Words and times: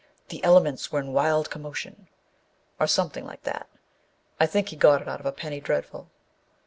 The 0.29 0.43
elements 0.43 0.91
were 0.91 0.99
in 0.99 1.13
wild 1.13 1.51
commotion!" 1.51 2.07
â 2.79 2.85
or 2.85 2.87
some 2.87 3.11
thing 3.11 3.23
like 3.23 3.43
that. 3.43 3.69
I 4.39 4.47
think 4.47 4.69
he 4.69 4.75
got 4.75 5.03
it 5.03 5.07
out 5.07 5.19
of 5.19 5.27
a" 5.27 5.31
Penny 5.41 5.59
Dreadful." 5.61 6.09